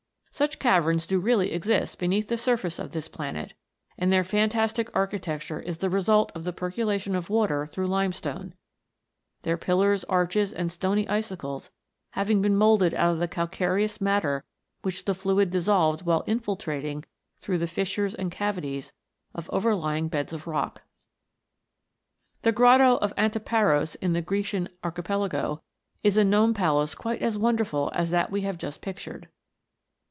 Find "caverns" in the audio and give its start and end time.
0.59-1.05